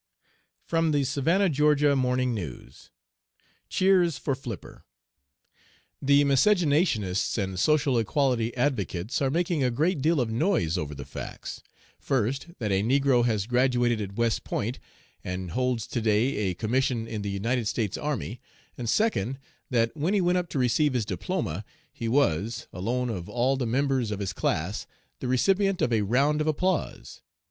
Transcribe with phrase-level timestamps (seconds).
[0.65, 2.89] (From the Savannah (Ga.) Morning News.)
[3.69, 4.83] CHEERS FOR FLIPPER.
[6.01, 11.05] "The miscegenationists and social equality advocates are making a great deal of noise over the
[11.05, 11.61] facts,
[11.99, 14.79] first, that a negro has graduated at West Point,
[15.23, 18.41] and holds to day a commission in the United States Army;
[18.79, 19.37] and second,
[19.69, 21.63] that when he went up to receive his diploma,
[21.93, 24.87] he was, alone of all the members of his class,
[25.19, 27.21] the recipient of a round of applause.